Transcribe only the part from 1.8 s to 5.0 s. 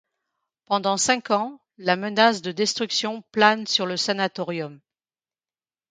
menace de destruction plane sur le sanatorium.